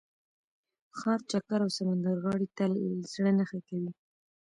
ښار 0.97 1.19
چکر 1.31 1.59
او 1.65 1.69
سمندرغاړې 1.77 2.47
ته 2.57 2.63
زړه 3.13 3.31
نه 3.39 3.43
ښه 3.49 3.59
کوي. 3.67 3.91